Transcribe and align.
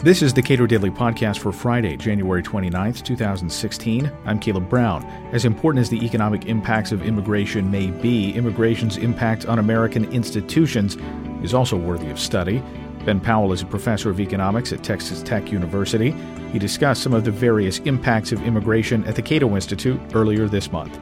This 0.00 0.20
is 0.20 0.34
the 0.34 0.42
Cato 0.42 0.66
Daily 0.66 0.90
Podcast 0.90 1.38
for 1.38 1.52
Friday, 1.52 1.96
January 1.96 2.42
29th, 2.42 3.02
2016. 3.02 4.12
I'm 4.26 4.38
Caleb 4.38 4.68
Brown. 4.68 5.02
As 5.32 5.46
important 5.46 5.80
as 5.80 5.88
the 5.88 6.04
economic 6.04 6.44
impacts 6.44 6.92
of 6.92 7.02
immigration 7.02 7.70
may 7.70 7.86
be, 7.86 8.32
immigration's 8.32 8.98
impact 8.98 9.46
on 9.46 9.58
American 9.58 10.04
institutions 10.12 10.98
is 11.42 11.54
also 11.54 11.78
worthy 11.78 12.10
of 12.10 12.20
study. 12.20 12.62
Ben 13.06 13.18
Powell 13.18 13.52
is 13.52 13.62
a 13.62 13.66
professor 13.66 14.10
of 14.10 14.20
economics 14.20 14.70
at 14.70 14.84
Texas 14.84 15.22
Tech 15.22 15.50
University. 15.50 16.14
He 16.52 16.58
discussed 16.58 17.02
some 17.02 17.14
of 17.14 17.24
the 17.24 17.30
various 17.30 17.78
impacts 17.80 18.32
of 18.32 18.42
immigration 18.42 19.02
at 19.04 19.16
the 19.16 19.22
Cato 19.22 19.54
Institute 19.54 19.98
earlier 20.14 20.46
this 20.46 20.70
month. 20.70 20.94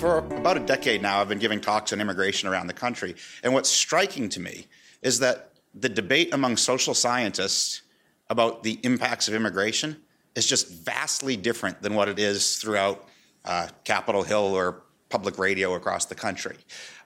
For 0.00 0.18
about 0.18 0.56
a 0.56 0.60
decade 0.60 1.02
now, 1.02 1.20
I've 1.20 1.28
been 1.28 1.40
giving 1.40 1.60
talks 1.60 1.92
on 1.92 2.00
immigration 2.00 2.48
around 2.48 2.68
the 2.68 2.72
country. 2.72 3.16
And 3.42 3.52
what's 3.52 3.68
striking 3.68 4.28
to 4.30 4.40
me 4.40 4.68
is 5.02 5.18
that 5.18 5.49
the 5.74 5.88
debate 5.88 6.32
among 6.34 6.56
social 6.56 6.94
scientists 6.94 7.82
about 8.28 8.62
the 8.62 8.78
impacts 8.82 9.28
of 9.28 9.34
immigration 9.34 9.96
is 10.34 10.46
just 10.46 10.68
vastly 10.68 11.36
different 11.36 11.82
than 11.82 11.94
what 11.94 12.08
it 12.08 12.18
is 12.18 12.56
throughout 12.56 13.08
uh, 13.44 13.68
Capitol 13.84 14.22
Hill 14.22 14.54
or 14.54 14.82
public 15.08 15.38
radio 15.38 15.74
across 15.74 16.06
the 16.06 16.14
country. 16.14 16.56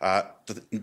Uh, 0.01 0.23
the, 0.47 0.83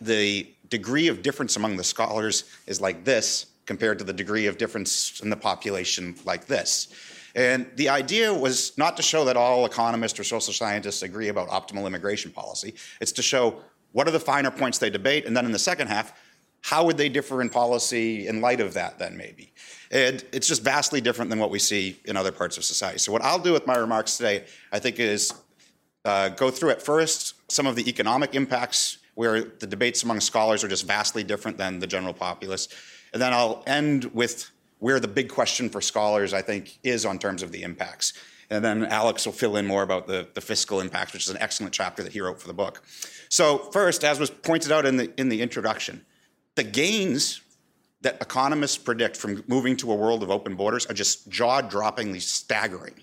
the 0.00 0.54
degree 0.68 1.08
of 1.08 1.22
difference 1.22 1.56
among 1.56 1.76
the 1.76 1.84
scholars 1.84 2.44
is 2.66 2.80
like 2.80 3.04
this 3.04 3.46
compared 3.66 3.98
to 3.98 4.04
the 4.04 4.12
degree 4.12 4.46
of 4.46 4.56
difference 4.56 5.20
in 5.20 5.30
the 5.30 5.36
population 5.36 6.14
like 6.24 6.46
this. 6.46 6.88
And 7.34 7.70
the 7.76 7.88
idea 7.88 8.32
was 8.32 8.76
not 8.76 8.96
to 8.96 9.02
show 9.02 9.24
that 9.26 9.36
all 9.36 9.66
economists 9.66 10.18
or 10.18 10.24
social 10.24 10.52
scientists 10.52 11.02
agree 11.02 11.28
about 11.28 11.48
optimal 11.48 11.86
immigration 11.86 12.32
policy. 12.32 12.74
It's 13.00 13.12
to 13.12 13.22
show 13.22 13.60
what 13.92 14.06
are 14.08 14.10
the 14.12 14.20
finer 14.20 14.50
points 14.50 14.78
they 14.78 14.90
debate, 14.90 15.26
and 15.26 15.36
then 15.36 15.44
in 15.44 15.52
the 15.52 15.58
second 15.58 15.88
half, 15.88 16.12
how 16.62 16.84
would 16.84 16.96
they 16.96 17.08
differ 17.08 17.40
in 17.42 17.48
policy 17.48 18.26
in 18.26 18.40
light 18.40 18.60
of 18.60 18.74
that, 18.74 18.98
then 18.98 19.16
maybe? 19.16 19.52
And 19.90 20.24
it's 20.32 20.46
just 20.46 20.62
vastly 20.62 21.00
different 21.00 21.30
than 21.30 21.38
what 21.38 21.50
we 21.50 21.58
see 21.58 21.98
in 22.04 22.16
other 22.16 22.32
parts 22.32 22.56
of 22.56 22.64
society. 22.64 22.98
So, 22.98 23.12
what 23.12 23.22
I'll 23.22 23.38
do 23.38 23.52
with 23.52 23.66
my 23.66 23.76
remarks 23.76 24.16
today, 24.16 24.44
I 24.72 24.78
think, 24.78 25.00
is 25.00 25.32
uh, 26.04 26.28
go 26.30 26.50
through 26.50 26.70
at 26.70 26.82
first 26.82 27.34
some 27.50 27.66
of 27.66 27.76
the 27.76 27.88
economic 27.88 28.34
impacts 28.34 28.98
where 29.14 29.42
the 29.42 29.66
debates 29.66 30.02
among 30.02 30.20
scholars 30.20 30.62
are 30.64 30.68
just 30.68 30.86
vastly 30.86 31.24
different 31.24 31.58
than 31.58 31.78
the 31.78 31.86
general 31.86 32.14
populace. 32.14 32.68
And 33.12 33.20
then 33.20 33.32
I'll 33.32 33.62
end 33.66 34.04
with 34.14 34.50
where 34.78 35.00
the 35.00 35.08
big 35.08 35.28
question 35.28 35.68
for 35.68 35.80
scholars, 35.80 36.32
I 36.32 36.42
think, 36.42 36.78
is 36.82 37.04
on 37.04 37.18
terms 37.18 37.42
of 37.42 37.52
the 37.52 37.62
impacts. 37.62 38.12
And 38.48 38.64
then 38.64 38.84
Alex 38.86 39.26
will 39.26 39.32
fill 39.32 39.56
in 39.56 39.66
more 39.66 39.82
about 39.82 40.06
the, 40.06 40.26
the 40.34 40.40
fiscal 40.40 40.80
impacts, 40.80 41.12
which 41.12 41.24
is 41.24 41.30
an 41.30 41.36
excellent 41.40 41.72
chapter 41.72 42.02
that 42.02 42.12
he 42.12 42.20
wrote 42.20 42.40
for 42.40 42.48
the 42.48 42.54
book. 42.54 42.82
So, 43.28 43.58
first, 43.72 44.02
as 44.02 44.18
was 44.18 44.30
pointed 44.30 44.72
out 44.72 44.86
in 44.86 44.96
the, 44.96 45.12
in 45.20 45.28
the 45.28 45.40
introduction, 45.42 46.04
the 46.56 46.64
gains 46.64 47.40
that 48.02 48.20
economists 48.20 48.78
predict 48.78 49.16
from 49.16 49.44
moving 49.46 49.76
to 49.76 49.92
a 49.92 49.94
world 49.94 50.22
of 50.22 50.30
open 50.30 50.54
borders 50.54 50.86
are 50.86 50.94
just 50.94 51.28
jaw-droppingly 51.28 52.20
staggering. 52.20 52.94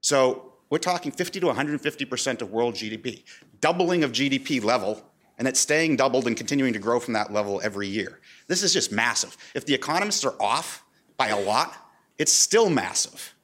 So 0.00 0.52
we're 0.70 0.78
talking 0.78 1.10
50 1.12 1.40
to 1.40 1.46
150% 1.46 2.42
of 2.42 2.52
world 2.52 2.74
GDP, 2.74 3.24
doubling 3.60 4.04
of 4.04 4.12
GDP 4.12 4.62
level, 4.62 5.02
and 5.38 5.46
it's 5.46 5.60
staying 5.60 5.96
doubled 5.96 6.26
and 6.26 6.36
continuing 6.36 6.72
to 6.72 6.78
grow 6.78 6.98
from 7.00 7.14
that 7.14 7.32
level 7.32 7.60
every 7.62 7.88
year. 7.88 8.20
This 8.46 8.62
is 8.62 8.72
just 8.72 8.92
massive. 8.92 9.36
If 9.54 9.66
the 9.66 9.74
economists 9.74 10.24
are 10.24 10.34
off 10.40 10.84
by 11.16 11.28
a 11.28 11.40
lot, 11.40 11.74
it's 12.18 12.32
still 12.32 12.70
massive. 12.70 13.34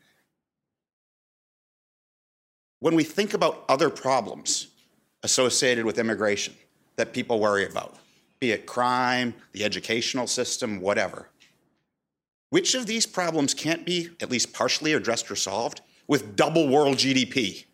When 2.81 2.95
we 2.95 3.05
think 3.05 3.35
about 3.35 3.65
other 3.69 3.91
problems 3.91 4.69
associated 5.23 5.85
with 5.85 5.99
immigration 5.99 6.55
that 6.97 7.13
people 7.13 7.39
worry 7.39 7.67
about, 7.67 7.97
be 8.43 8.51
it 8.51 8.67
crime, 8.67 9.33
the 9.53 9.63
educational 9.63 10.27
system, 10.27 10.81
whatever. 10.81 11.29
Which 12.51 12.75
of 12.75 12.87
these 12.87 13.07
problems 13.07 13.55
can't 13.55 13.87
be 13.87 14.11
at 14.21 14.33
least 14.33 14.53
partially 14.53 14.95
addressed 14.95 15.31
or 15.31 15.37
solved 15.37 15.81
with 16.09 16.35
double 16.35 16.69
world 16.69 16.97
GDP? 16.97 17.67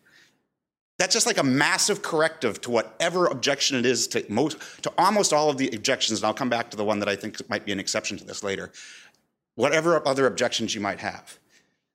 That's 0.99 1.13
just 1.13 1.25
like 1.25 1.39
a 1.39 1.43
massive 1.43 2.03
corrective 2.03 2.61
to 2.61 2.69
whatever 2.69 3.25
objection 3.25 3.79
it 3.79 3.85
is 3.85 4.07
to 4.09 4.23
most 4.29 4.57
to 4.83 4.93
almost 4.95 5.33
all 5.33 5.49
of 5.49 5.57
the 5.57 5.69
objections, 5.75 6.19
and 6.19 6.27
I'll 6.27 6.35
come 6.35 6.49
back 6.49 6.69
to 6.69 6.77
the 6.77 6.85
one 6.85 6.99
that 6.99 7.09
I 7.09 7.15
think 7.15 7.49
might 7.49 7.65
be 7.65 7.71
an 7.71 7.79
exception 7.79 8.17
to 8.19 8.23
this 8.23 8.43
later. 8.43 8.71
Whatever 9.55 10.07
other 10.07 10.27
objections 10.27 10.75
you 10.75 10.81
might 10.81 10.99
have. 10.99 11.39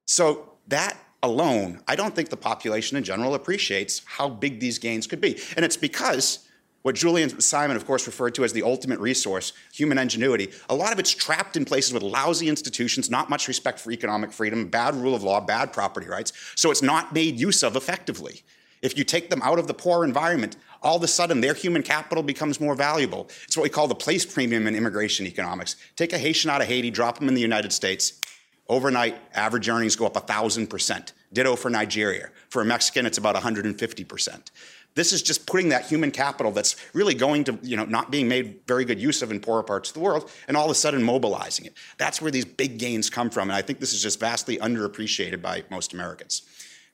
So 0.07 0.55
that 0.67 0.99
alone, 1.23 1.81
I 1.87 1.95
don't 1.95 2.15
think 2.15 2.29
the 2.29 2.37
population 2.37 2.97
in 2.97 3.05
general 3.05 3.35
appreciates 3.35 4.03
how 4.05 4.29
big 4.29 4.59
these 4.59 4.81
gains 4.81 5.07
could 5.07 5.21
be. 5.21 5.39
And 5.55 5.65
it's 5.65 5.77
because 5.77 6.44
what 6.85 6.95
Julian 6.95 7.41
Simon, 7.41 7.79
of 7.79 7.87
course, 7.87 8.07
referred 8.07 8.35
to 8.35 8.45
as 8.45 8.53
the 8.53 8.63
ultimate 8.63 9.01
resource, 9.01 9.55
human 9.73 9.97
ingenuity, 9.97 10.51
a 10.69 10.75
lot 10.75 10.93
of 10.93 10.99
it's 10.99 11.11
trapped 11.11 11.57
in 11.57 11.65
places 11.65 11.95
with 11.95 12.03
lousy 12.03 12.47
institutions, 12.47 13.09
not 13.09 13.31
much 13.31 13.49
respect 13.49 13.81
for 13.81 13.91
economic 13.91 14.31
freedom, 14.31 14.69
bad 14.69 14.95
rule 14.95 15.15
of 15.15 15.23
law, 15.23 15.41
bad 15.41 15.73
property 15.73 16.07
rights, 16.07 16.35
so 16.57 16.71
it's 16.71 16.83
not 16.83 17.15
made 17.15 17.41
use 17.41 17.63
of 17.63 17.75
effectively. 17.75 18.43
If 18.83 18.99
you 18.99 19.05
take 19.05 19.31
them 19.31 19.41
out 19.41 19.59
of 19.59 19.67
the 19.67 19.73
poor 19.73 20.05
environment, 20.05 20.59
all 20.83 20.97
of 20.97 21.03
a 21.03 21.09
sudden 21.09 21.41
their 21.41 21.55
human 21.55 21.83
capital 21.83 22.23
becomes 22.23 22.61
more 22.61 22.75
valuable. 22.75 23.31
It's 23.45 23.57
what 23.57 23.63
we 23.63 23.71
call 23.71 23.89
the 23.89 23.95
place 23.95 24.27
premium 24.27 24.67
in 24.67 24.75
immigration 24.75 25.27
economics. 25.27 25.77
Take 25.97 26.13
a 26.13 26.19
Haitian 26.19 26.51
out 26.51 26.61
of 26.61 26.67
Haiti, 26.67 26.91
drop 26.91 27.19
them 27.19 27.29
in 27.29 27.35
the 27.35 27.41
United 27.41 27.73
States. 27.73 28.21
Overnight, 28.69 29.17
average 29.33 29.71
earnings 29.71 29.97
go 29.97 30.05
up 30.05 30.15
1,000%. 30.15 31.13
Ditto 31.33 31.57
for 31.57 31.71
Nigeria. 31.71 32.29
For 32.51 32.61
a 32.61 32.65
Mexican, 32.67 33.07
it's 33.07 33.17
about 33.17 33.37
150%. 33.37 34.51
This 34.95 35.13
is 35.13 35.23
just 35.23 35.47
putting 35.47 35.71
that 35.71 35.87
human 35.87 36.11
capital 36.11 36.53
that's 36.53 36.77
really 36.93 37.15
going 37.15 37.45
to, 37.45 37.59
you 37.63 37.77
know, 37.77 37.85
not 37.85 38.11
being 38.11 38.29
made 38.29 38.61
very 38.67 38.85
good 38.85 39.01
use 39.01 39.23
of 39.23 39.31
in 39.31 39.41
poorer 39.41 39.63
parts 39.63 39.91
of 39.91 39.95
the 39.95 40.01
world, 40.01 40.31
and 40.47 40.57
all 40.57 40.67
of 40.67 40.71
a 40.71 40.75
sudden 40.75 41.03
mobilizing 41.03 41.67
it. 41.67 41.75
That's 41.99 42.23
where 42.23 42.31
these 42.31 42.45
big 42.45 42.79
gains 42.79 43.11
come 43.11 43.31
from, 43.31 43.51
and 43.51 43.57
I 43.57 43.63
think 43.63 43.81
this 43.81 43.93
is 43.93 44.03
just 44.03 44.21
vastly 44.21 44.57
underappreciated 44.59 45.43
by 45.43 45.65
most 45.71 45.93
Americans. 45.93 46.43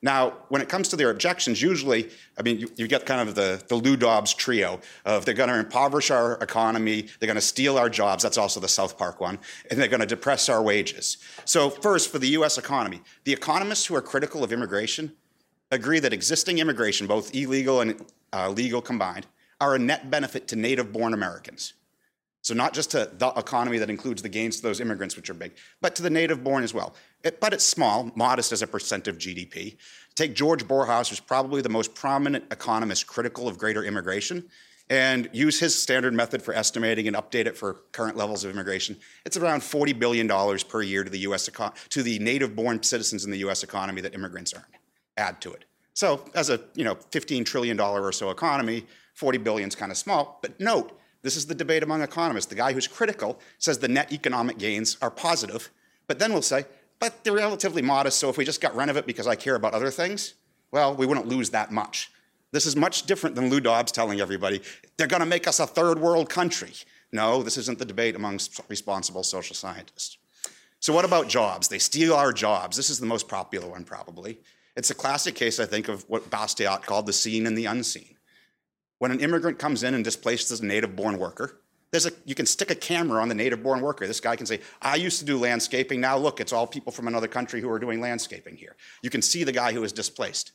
Now, 0.03 0.33
when 0.49 0.62
it 0.62 0.69
comes 0.71 0.89
to 0.89 0.97
their 0.97 1.10
objections, 1.10 1.60
usually, 1.60 2.09
I 2.39 2.43
mean, 2.43 2.59
you, 2.59 2.71
you 2.77 2.89
get 2.89 3.05
kind 3.05 3.28
of 3.28 3.34
the, 3.34 3.62
the 3.69 3.75
Lou 3.75 3.99
Dobbs 3.99 4.33
trio 4.33 4.81
of 5.05 5.27
they're 5.27 5.34
going 5.34 5.50
to 5.50 5.59
impoverish 5.59 6.10
our 6.10 6.39
economy, 6.39 7.03
they're 7.19 7.27
going 7.27 7.34
to 7.34 7.43
steal 7.43 7.77
our 7.77 7.91
jobs, 7.91 8.22
that's 8.22 8.39
also 8.39 8.60
the 8.60 8.69
South 8.69 8.97
Park 8.97 9.21
one, 9.21 9.39
and 9.71 9.78
they're 9.78 9.89
going 9.89 10.00
to 10.00 10.06
depress 10.06 10.49
our 10.49 10.62
wages. 10.62 11.19
So, 11.44 11.69
first, 11.69 12.10
for 12.10 12.19
the 12.19 12.28
US 12.28 12.56
economy, 12.56 13.03
the 13.25 13.34
economists 13.34 13.84
who 13.84 13.94
are 13.94 14.00
critical 14.00 14.43
of 14.43 14.55
immigration 14.55 15.12
agree 15.71 16.01
that 16.01 16.13
existing 16.13 16.59
immigration, 16.59 17.07
both 17.07 17.35
illegal 17.35 17.81
and 17.81 18.05
uh, 18.33 18.49
legal 18.51 18.83
combined, 18.83 19.27
are 19.61 19.75
a 19.75 19.79
net 19.79 20.11
benefit 20.11 20.49
to 20.49 20.57
native 20.57 20.93
born 20.93 21.15
Americans. 21.15 21.75
So, 22.43 22.55
not 22.55 22.73
just 22.73 22.93
to 22.93 23.11
the 23.13 23.29
economy 23.37 23.77
that 23.79 23.91
includes 23.91 24.23
the 24.23 24.29
gains 24.31 24.57
to 24.57 24.63
those 24.63 24.81
immigrants, 24.81 25.15
which 25.15 25.29
are 25.29 25.35
big, 25.35 25.53
but 25.83 25.95
to 25.97 26.03
the 26.03 26.09
native 26.09 26.43
born 26.43 26.65
as 26.65 26.73
well. 26.73 26.95
It, 27.23 27.39
but 27.39 27.53
it's 27.53 27.65
small, 27.65 28.11
modest 28.15 28.51
as 28.51 28.63
a 28.63 28.67
percent 28.67 29.09
of 29.09 29.19
GDP. 29.19 29.77
Take 30.15 30.35
George 30.35 30.67
Borjas, 30.67 31.11
who's 31.11 31.21
probably 31.21 31.61
the 31.61 31.69
most 31.69 31.95
prominent 31.95 32.45
economist 32.51 33.07
critical 33.07 33.47
of 33.47 33.59
greater 33.59 33.85
immigration, 33.85 34.49
and 34.89 35.29
use 35.35 35.61
his 35.61 35.81
standard 35.81 36.15
method 36.15 36.43
for 36.43 36.55
estimating 36.55 37.07
and 37.07 37.15
update 37.15 37.47
it 37.47 37.59
for 37.59 37.75
current 37.93 38.17
levels 38.17 38.43
of 38.43 38.51
immigration. 38.51 38.97
It's 39.27 39.37
around 39.37 39.61
$40 39.61 39.99
billion 39.99 40.27
per 40.67 40.81
year 40.81 41.05
to 41.05 41.11
the, 41.11 41.19
US 41.21 41.49
to 41.91 42.03
the 42.03 42.19
native 42.21 42.57
born 42.57 42.83
citizens 42.83 43.27
in 43.27 43.31
the 43.31 43.39
US 43.39 43.63
economy 43.63 44.01
that 44.01 44.15
immigrants 44.15 44.55
earn 44.57 44.65
add 45.16 45.41
to 45.43 45.53
it. 45.53 45.65
So 45.94 46.25
as 46.34 46.50
a 46.50 46.60
you 46.75 46.84
know 46.84 46.94
$15 46.94 47.44
trillion 47.44 47.78
or 47.78 48.12
so 48.12 48.31
economy, 48.31 48.87
40 49.15 49.38
billion 49.38 49.69
is 49.69 49.75
kind 49.75 49.93
of 49.93 49.98
small. 49.98 50.38
But 50.43 50.59
note, 50.60 50.98
this 51.22 51.37
is 51.37 51.47
the 51.47 51.54
debate 51.54 51.82
among 51.82 52.03
economists. 52.03 52.47
The 52.47 52.54
guy 52.54 52.72
who's 52.72 52.87
critical 52.87 53.38
says 53.59 53.78
the 53.78 53.88
net 53.88 54.12
economic 54.12 54.59
gains 54.59 54.97
are 55.03 55.10
positive, 55.10 55.71
but 56.06 56.19
then 56.19 56.32
we'll 56.32 56.43
say, 56.43 56.65
but 56.98 57.25
they're 57.25 57.32
relatively 57.32 57.82
modest, 57.82 58.19
so 58.19 58.28
if 58.28 58.37
we 58.37 58.44
just 58.44 58.60
got 58.60 58.76
rid 58.76 58.88
of 58.88 58.97
it 58.97 59.06
because 59.06 59.26
I 59.26 59.34
care 59.34 59.54
about 59.54 59.72
other 59.72 59.91
things, 59.91 60.34
well, 60.71 60.94
we 60.94 61.06
wouldn't 61.06 61.27
lose 61.27 61.50
that 61.50 61.72
much. 61.72 62.10
This 62.53 62.66
is 62.66 62.77
much 62.77 63.04
different 63.04 63.37
than 63.37 63.48
Lou 63.48 63.60
Dobbs 63.60 63.92
telling 63.92 64.21
everybody, 64.21 64.60
they're 64.97 65.06
going 65.06 65.21
to 65.21 65.27
make 65.27 65.47
us 65.47 65.60
a 65.60 65.66
third 65.66 65.98
world 65.98 66.28
country. 66.28 66.72
No, 67.12 67.42
this 67.42 67.56
isn't 67.56 67.78
the 67.78 67.84
debate 67.84 68.16
among 68.16 68.41
responsible 68.68 69.22
social 69.22 69.56
scientists. 69.56 70.18
So, 70.78 70.92
what 70.92 71.04
about 71.04 71.28
jobs? 71.28 71.68
They 71.68 71.78
steal 71.78 72.15
our 72.15 72.33
jobs. 72.33 72.77
This 72.77 72.91
is 72.91 72.98
the 72.98 73.06
most 73.06 73.28
popular 73.28 73.68
one, 73.68 73.84
probably. 73.84 74.41
It's 74.80 74.88
a 74.88 74.94
classic 74.94 75.34
case, 75.34 75.60
I 75.60 75.66
think, 75.66 75.88
of 75.88 76.09
what 76.09 76.30
Bastiat 76.30 76.86
called 76.86 77.04
the 77.04 77.12
seen 77.12 77.47
and 77.47 77.54
the 77.54 77.66
unseen. 77.66 78.16
When 78.98 79.10
an 79.10 79.21
immigrant 79.21 79.59
comes 79.59 79.82
in 79.82 79.92
and 79.92 80.03
displaces 80.03 80.59
a 80.59 80.65
native 80.65 80.97
born 80.97 81.18
worker, 81.18 81.60
there's 81.91 82.06
a, 82.06 82.12
you 82.24 82.34
can 82.34 82.47
stick 82.47 82.71
a 82.71 82.74
camera 82.74 83.21
on 83.21 83.28
the 83.28 83.34
native 83.34 83.62
born 83.62 83.82
worker. 83.82 84.06
This 84.06 84.21
guy 84.21 84.36
can 84.36 84.47
say, 84.47 84.60
I 84.80 84.94
used 84.94 85.18
to 85.18 85.27
do 85.27 85.36
landscaping. 85.36 86.00
Now 86.00 86.16
look, 86.16 86.41
it's 86.41 86.54
all 86.54 86.66
people 86.66 86.92
from 86.92 87.09
another 87.09 87.28
country 87.28 87.60
who 87.60 87.68
are 87.71 87.78
doing 87.78 88.00
landscaping 88.00 88.56
here. 88.56 88.74
You 89.03 89.10
can 89.10 89.21
see 89.21 89.44
the 89.44 89.53
guy 89.53 89.74
who 89.74 89.84
is 89.84 89.92
displaced. 89.92 90.53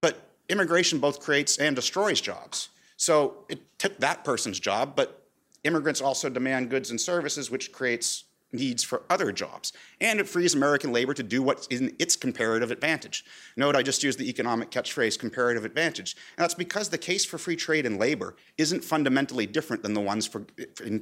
But 0.00 0.18
immigration 0.48 0.98
both 0.98 1.20
creates 1.20 1.58
and 1.58 1.76
destroys 1.76 2.20
jobs. 2.20 2.70
So 2.96 3.44
it 3.48 3.60
took 3.78 3.96
that 3.98 4.24
person's 4.24 4.58
job, 4.58 4.96
but 4.96 5.22
immigrants 5.62 6.00
also 6.00 6.28
demand 6.28 6.68
goods 6.68 6.90
and 6.90 7.00
services, 7.00 7.48
which 7.48 7.70
creates 7.70 8.24
needs 8.52 8.82
for 8.82 9.02
other 9.08 9.32
jobs. 9.32 9.72
And 10.00 10.20
it 10.20 10.28
frees 10.28 10.54
American 10.54 10.92
labor 10.92 11.14
to 11.14 11.22
do 11.22 11.42
what's 11.42 11.66
in 11.68 11.94
its 11.98 12.16
comparative 12.16 12.70
advantage. 12.70 13.24
Note 13.56 13.76
I 13.76 13.82
just 13.82 14.02
used 14.02 14.18
the 14.18 14.28
economic 14.28 14.70
catchphrase 14.70 15.18
comparative 15.18 15.64
advantage. 15.64 16.16
And 16.36 16.44
that's 16.44 16.54
because 16.54 16.88
the 16.88 16.98
case 16.98 17.24
for 17.24 17.38
free 17.38 17.56
trade 17.56 17.86
in 17.86 17.98
labor 17.98 18.36
isn't 18.58 18.84
fundamentally 18.84 19.46
different 19.46 19.82
than 19.82 19.94
the 19.94 20.00
ones 20.00 20.26
for, 20.26 20.46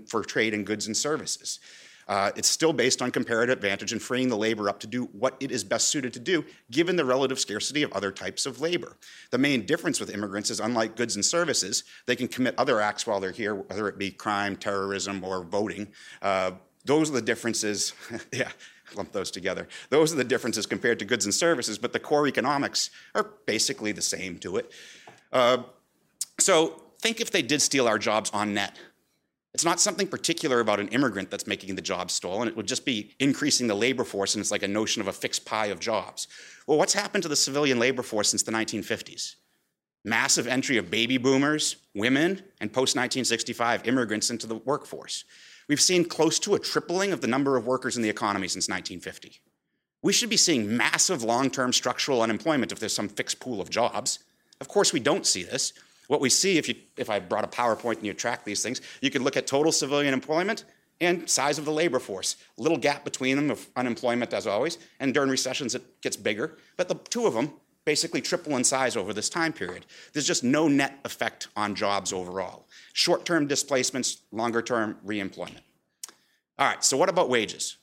for 0.06 0.22
trade 0.22 0.54
in 0.54 0.64
goods 0.64 0.86
and 0.86 0.96
services. 0.96 1.60
Uh, 2.10 2.32
it's 2.34 2.48
still 2.48 2.72
based 2.72 3.00
on 3.02 3.12
comparative 3.12 3.56
advantage 3.56 3.92
and 3.92 4.02
freeing 4.02 4.28
the 4.28 4.36
labor 4.36 4.68
up 4.68 4.80
to 4.80 4.88
do 4.88 5.04
what 5.12 5.36
it 5.38 5.52
is 5.52 5.62
best 5.62 5.88
suited 5.88 6.12
to 6.12 6.18
do, 6.18 6.44
given 6.68 6.96
the 6.96 7.04
relative 7.04 7.38
scarcity 7.38 7.84
of 7.84 7.92
other 7.92 8.10
types 8.10 8.46
of 8.46 8.60
labor. 8.60 8.96
The 9.30 9.38
main 9.38 9.64
difference 9.64 10.00
with 10.00 10.12
immigrants 10.12 10.50
is, 10.50 10.58
unlike 10.58 10.96
goods 10.96 11.14
and 11.14 11.24
services, 11.24 11.84
they 12.06 12.16
can 12.16 12.26
commit 12.26 12.56
other 12.58 12.80
acts 12.80 13.06
while 13.06 13.20
they're 13.20 13.30
here, 13.30 13.54
whether 13.54 13.86
it 13.86 13.96
be 13.96 14.10
crime, 14.10 14.56
terrorism, 14.56 15.22
or 15.22 15.44
voting. 15.44 15.86
Uh, 16.20 16.52
those 16.84 17.10
are 17.10 17.14
the 17.14 17.22
differences. 17.22 17.92
yeah, 18.32 18.50
lump 18.96 19.12
those 19.12 19.30
together. 19.30 19.68
Those 19.90 20.12
are 20.12 20.16
the 20.16 20.24
differences 20.24 20.66
compared 20.66 20.98
to 21.00 21.04
goods 21.04 21.24
and 21.24 21.34
services, 21.34 21.78
but 21.78 21.92
the 21.92 22.00
core 22.00 22.26
economics 22.26 22.90
are 23.14 23.30
basically 23.46 23.92
the 23.92 24.02
same 24.02 24.38
to 24.38 24.56
it. 24.56 24.70
Uh, 25.32 25.58
so 26.38 26.82
think 27.00 27.20
if 27.20 27.30
they 27.30 27.42
did 27.42 27.62
steal 27.62 27.88
our 27.88 27.98
jobs 27.98 28.30
on 28.30 28.54
net. 28.54 28.78
It's 29.52 29.64
not 29.64 29.80
something 29.80 30.06
particular 30.06 30.60
about 30.60 30.78
an 30.78 30.88
immigrant 30.88 31.30
that's 31.30 31.46
making 31.46 31.74
the 31.74 31.82
job 31.82 32.10
stolen. 32.10 32.46
It 32.46 32.56
would 32.56 32.68
just 32.68 32.84
be 32.84 33.14
increasing 33.18 33.66
the 33.66 33.74
labor 33.74 34.04
force, 34.04 34.34
and 34.34 34.40
it's 34.40 34.52
like 34.52 34.62
a 34.62 34.68
notion 34.68 35.02
of 35.02 35.08
a 35.08 35.12
fixed 35.12 35.44
pie 35.44 35.66
of 35.66 35.80
jobs. 35.80 36.28
Well, 36.68 36.78
what's 36.78 36.94
happened 36.94 37.22
to 37.24 37.28
the 37.28 37.34
civilian 37.34 37.80
labor 37.80 38.04
force 38.04 38.28
since 38.28 38.44
the 38.44 38.52
1950s? 38.52 39.34
Massive 40.04 40.46
entry 40.46 40.76
of 40.76 40.90
baby 40.90 41.18
boomers, 41.18 41.76
women, 41.94 42.42
and 42.60 42.72
post 42.72 42.94
1965 42.94 43.88
immigrants 43.88 44.30
into 44.30 44.46
the 44.46 44.54
workforce. 44.54 45.24
We've 45.70 45.80
seen 45.80 46.04
close 46.04 46.40
to 46.40 46.56
a 46.56 46.58
tripling 46.58 47.12
of 47.12 47.20
the 47.20 47.28
number 47.28 47.56
of 47.56 47.64
workers 47.64 47.96
in 47.96 48.02
the 48.02 48.08
economy 48.08 48.48
since 48.48 48.68
1950. 48.68 49.40
We 50.02 50.12
should 50.12 50.28
be 50.28 50.36
seeing 50.36 50.76
massive 50.76 51.22
long 51.22 51.48
term 51.48 51.72
structural 51.72 52.22
unemployment 52.22 52.72
if 52.72 52.80
there's 52.80 52.92
some 52.92 53.08
fixed 53.08 53.38
pool 53.38 53.60
of 53.60 53.70
jobs. 53.70 54.18
Of 54.60 54.66
course, 54.66 54.92
we 54.92 54.98
don't 54.98 55.24
see 55.24 55.44
this. 55.44 55.72
What 56.08 56.20
we 56.20 56.28
see, 56.28 56.58
if, 56.58 56.68
you, 56.68 56.74
if 56.96 57.08
I 57.08 57.20
brought 57.20 57.44
a 57.44 57.46
PowerPoint 57.46 57.98
and 57.98 58.06
you 58.06 58.14
track 58.14 58.44
these 58.44 58.64
things, 58.64 58.80
you 59.00 59.10
can 59.10 59.22
look 59.22 59.36
at 59.36 59.46
total 59.46 59.70
civilian 59.70 60.12
employment 60.12 60.64
and 61.00 61.30
size 61.30 61.56
of 61.56 61.66
the 61.66 61.72
labor 61.72 62.00
force. 62.00 62.34
Little 62.56 62.76
gap 62.76 63.04
between 63.04 63.36
them 63.36 63.52
of 63.52 63.68
unemployment, 63.76 64.34
as 64.34 64.48
always, 64.48 64.76
and 64.98 65.14
during 65.14 65.30
recessions 65.30 65.76
it 65.76 66.00
gets 66.02 66.16
bigger. 66.16 66.58
But 66.78 66.88
the 66.88 66.96
two 66.96 67.28
of 67.28 67.34
them 67.34 67.52
basically 67.84 68.20
triple 68.20 68.56
in 68.56 68.64
size 68.64 68.96
over 68.96 69.12
this 69.12 69.28
time 69.28 69.52
period. 69.52 69.86
There's 70.12 70.26
just 70.26 70.42
no 70.42 70.66
net 70.66 70.98
effect 71.04 71.46
on 71.56 71.76
jobs 71.76 72.12
overall. 72.12 72.66
Short 72.92 73.24
term 73.24 73.46
displacements, 73.46 74.18
longer 74.32 74.62
term 74.62 74.96
reemployment. 75.06 75.62
All 76.58 76.66
right, 76.66 76.84
so 76.84 76.96
what 76.96 77.08
about 77.08 77.28
wages? 77.28 77.76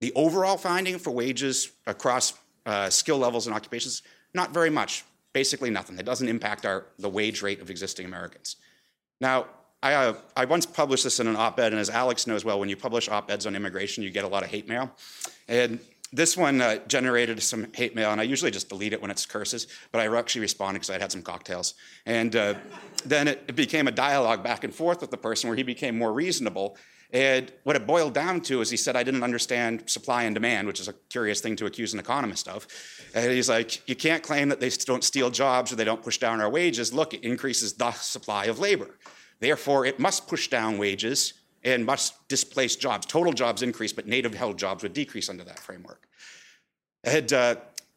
The 0.00 0.12
overall 0.14 0.56
finding 0.56 0.98
for 0.98 1.10
wages 1.10 1.70
across 1.86 2.32
uh, 2.64 2.88
skill 2.88 3.18
levels 3.18 3.46
and 3.46 3.54
occupations, 3.54 4.02
not 4.32 4.54
very 4.54 4.70
much 4.70 5.04
basically 5.32 5.70
nothing. 5.70 5.98
It 5.98 6.06
doesn't 6.06 6.28
impact 6.28 6.64
our, 6.64 6.86
the 6.98 7.08
wage 7.08 7.42
rate 7.42 7.60
of 7.60 7.70
existing 7.70 8.06
Americans. 8.06 8.56
Now, 9.20 9.46
I, 9.82 9.94
uh, 9.94 10.14
I 10.36 10.44
once 10.44 10.66
published 10.66 11.04
this 11.04 11.20
in 11.20 11.26
an 11.26 11.36
op 11.36 11.58
ed, 11.58 11.72
and 11.72 11.80
as 11.80 11.90
Alex 11.90 12.26
knows 12.26 12.44
well, 12.44 12.60
when 12.60 12.68
you 12.68 12.76
publish 12.76 13.08
op 13.08 13.30
eds 13.30 13.46
on 13.46 13.56
immigration, 13.56 14.02
you 14.02 14.10
get 14.10 14.24
a 14.24 14.28
lot 14.28 14.42
of 14.42 14.50
hate 14.50 14.68
mail. 14.68 14.90
And 15.48 15.78
this 16.12 16.36
one 16.36 16.60
uh, 16.60 16.78
generated 16.88 17.42
some 17.42 17.66
hate 17.72 17.94
mail, 17.94 18.10
and 18.10 18.20
I 18.20 18.24
usually 18.24 18.50
just 18.50 18.68
delete 18.68 18.92
it 18.92 19.00
when 19.00 19.10
it's 19.10 19.26
curses, 19.26 19.66
but 19.92 20.00
I 20.00 20.16
actually 20.16 20.42
responded 20.42 20.80
because 20.80 20.90
I'd 20.90 21.00
had 21.00 21.12
some 21.12 21.22
cocktails. 21.22 21.74
And 22.06 22.34
uh, 22.34 22.54
then 23.04 23.28
it, 23.28 23.44
it 23.48 23.56
became 23.56 23.88
a 23.88 23.92
dialogue 23.92 24.42
back 24.42 24.64
and 24.64 24.74
forth 24.74 25.00
with 25.00 25.10
the 25.10 25.16
person 25.16 25.48
where 25.48 25.56
he 25.56 25.62
became 25.62 25.96
more 25.96 26.12
reasonable 26.12 26.76
and 27.12 27.52
what 27.64 27.74
it 27.74 27.86
boiled 27.86 28.14
down 28.14 28.40
to 28.42 28.60
is 28.60 28.70
he 28.70 28.76
said, 28.76 28.94
I 28.94 29.02
didn't 29.02 29.24
understand 29.24 29.84
supply 29.90 30.24
and 30.24 30.34
demand, 30.34 30.66
which 30.66 30.80
is 30.80 30.88
a 30.88 30.92
curious 31.08 31.40
thing 31.40 31.56
to 31.56 31.66
accuse 31.66 31.92
an 31.92 31.98
economist 31.98 32.46
of. 32.46 32.68
And 33.14 33.32
he's 33.32 33.48
like, 33.48 33.86
You 33.88 33.96
can't 33.96 34.22
claim 34.22 34.48
that 34.50 34.60
they 34.60 34.70
don't 34.70 35.02
steal 35.02 35.30
jobs 35.30 35.72
or 35.72 35.76
they 35.76 35.84
don't 35.84 36.02
push 36.02 36.18
down 36.18 36.40
our 36.40 36.48
wages. 36.48 36.92
Look, 36.92 37.14
it 37.14 37.24
increases 37.24 37.72
the 37.74 37.90
supply 37.92 38.44
of 38.46 38.58
labor. 38.58 38.90
Therefore, 39.40 39.86
it 39.86 39.98
must 39.98 40.28
push 40.28 40.48
down 40.48 40.78
wages 40.78 41.34
and 41.64 41.84
must 41.84 42.26
displace 42.28 42.76
jobs. 42.76 43.06
Total 43.06 43.32
jobs 43.32 43.62
increase, 43.62 43.92
but 43.92 44.06
native 44.06 44.34
held 44.34 44.58
jobs 44.58 44.82
would 44.82 44.92
decrease 44.92 45.28
under 45.28 45.44
that 45.44 45.58
framework. 45.58 46.08
And 47.04 47.32
uh, 47.32 47.56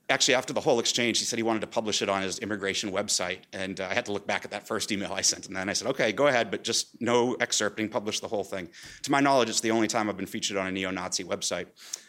actually, 0.10 0.36
after 0.36 0.54
the 0.54 0.62
whole 0.62 0.80
exchange, 0.80 1.20
he 1.20 1.26
said 1.26 1.38
he 1.38 1.44
wanted 1.44 1.62
to 1.62 1.68
publish 1.68 2.02
it 2.02 2.10
on 2.10 2.22
his 2.22 2.40
immigration 2.40 2.92
website. 2.92 3.40
And 3.54 3.80
uh, 3.80 3.88
I 3.90 3.94
had 3.94 4.06
to 4.06 4.12
look 4.12 4.28
back 4.28 4.46
at 4.46 4.52
that 4.52 4.68
first 4.68 4.92
email 4.92 5.14
I 5.14 5.22
sent. 5.22 5.48
And 5.48 5.58
I 5.58 5.74
said, 5.74 5.88
okay, 5.90 6.12
go 6.12 6.28
ahead, 6.28 6.52
but 6.52 6.64
just 6.64 7.02
no 7.02 7.36
excerpting, 7.36 7.90
publish 7.90 8.20
the 8.20 8.28
whole 8.28 8.44
thing. 8.44 8.70
To 9.04 9.12
my 9.12 9.20
knowledge, 9.20 9.50
it's 9.50 9.62
the 9.62 9.72
only 9.72 9.88
time 9.88 10.10
I've 10.10 10.18
been 10.18 10.26
featured 10.26 10.58
on 10.58 10.68
a 10.68 10.72
neo 10.72 10.92
Nazi 10.92 11.24
website. 11.24 11.68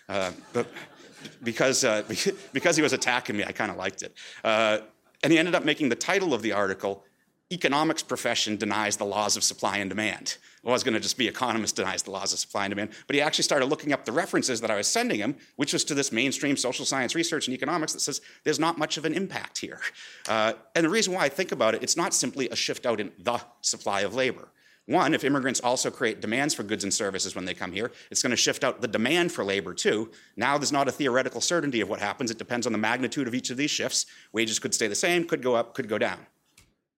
Uh, 0.09 0.33
but 0.53 0.67
because, 1.43 1.85
uh, 1.85 2.03
because 2.53 2.77
he 2.77 2.83
was 2.83 2.93
attacking 2.93 3.37
me, 3.37 3.45
I 3.45 3.53
kind 3.53 3.71
of 3.71 3.77
liked 3.77 4.03
it. 4.03 4.15
Uh, 4.43 4.79
and 5.23 5.33
he 5.33 5.39
ended 5.39 5.55
up 5.55 5.65
making 5.65 5.89
the 5.89 5.97
title 5.97 6.35
of 6.35 6.43
the 6.43 6.53
article 6.53 7.05
economics 7.53 8.03
profession 8.03 8.57
denies 8.57 8.97
the 8.97 9.05
laws 9.05 9.37
of 9.37 9.45
supply 9.45 9.79
and 9.79 9.91
demand. 9.91 10.39
It 10.65 10.69
was 10.69 10.83
going 10.83 10.95
to 10.95 11.01
just 11.01 11.19
be 11.19 11.29
economist 11.29 11.77
denies 11.77 12.03
the 12.03 12.11
laws 12.11 12.33
of 12.33 12.39
supply 12.39 12.65
and 12.65 12.71
demand, 12.71 12.91
but 13.07 13.15
he 13.15 13.21
actually 13.21 13.45
started 13.45 13.67
looking 13.67 13.93
up 13.93 14.07
the 14.07 14.13
references 14.13 14.63
that 14.63 14.71
I 14.71 14.77
was 14.77 14.87
sending 14.87 15.21
him, 15.21 15.37
which 15.57 15.75
was 15.75 15.85
to 15.85 15.95
this 15.95 16.11
mainstream 16.11 16.57
social 16.57 16.87
science 16.87 17.15
research 17.15 17.47
and 17.47 17.55
economics 17.55 17.93
that 17.93 18.01
says 18.01 18.23
there's 18.45 18.59
not 18.59 18.79
much 18.79 18.97
of 18.97 19.05
an 19.05 19.13
impact 19.13 19.59
here. 19.59 19.81
Uh, 20.27 20.55
and 20.75 20.87
the 20.87 20.89
reason 20.89 21.13
why 21.13 21.25
I 21.25 21.29
think 21.29 21.53
about 21.53 21.75
it, 21.75 21.83
it's 21.83 21.99
not 21.99 22.15
simply 22.15 22.49
a 22.49 22.57
shift 22.57 22.87
out 22.87 22.99
in 22.99 23.13
the 23.19 23.41
supply 23.61 24.01
of 24.01 24.15
labor. 24.15 24.49
One, 24.87 25.15
if 25.15 25.25
immigrants 25.25 25.61
also 25.61 25.91
create 25.91 26.21
demands 26.21 26.53
for 26.53 26.63
goods 26.63 26.85
and 26.85 26.93
services 26.93 27.35
when 27.35 27.47
they 27.47 27.55
come 27.55 27.73
here, 27.73 27.91
it's 28.11 28.23
going 28.23 28.31
to 28.31 28.37
shift 28.37 28.65
out 28.65 28.83
the 28.83 28.89
demand 28.89 29.33
for 29.33 29.43
labor 29.43 29.73
too. 29.73 30.11
Now 30.37 30.59
there's 30.59 30.73
not 30.73 30.89
a 30.89 30.93
theoretical 30.93 31.41
certainty 31.41 31.81
of 31.81 31.89
what 31.89 32.01
happens. 32.01 32.31
It 32.31 32.39
depends 32.39 32.67
on 32.67 32.73
the 32.73 32.79
magnitude 32.79 33.27
of 33.27 33.35
each 33.35 33.49
of 33.49 33.57
these 33.57 33.71
shifts. 33.71 34.05
Wages 34.33 34.59
could 34.59 34.75
stay 34.75 34.87
the 34.87 34.95
same, 34.95 35.27
could 35.27 35.43
go 35.43 35.55
up, 35.55 35.75
could 35.75 35.89
go 35.89 35.97
down. 35.97 36.19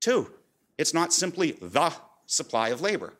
Two, 0.00 0.30
it's 0.78 0.94
not 0.94 1.12
simply 1.12 1.52
the 1.60 1.92
supply 2.26 2.68
of 2.68 2.80
labor. 2.80 3.14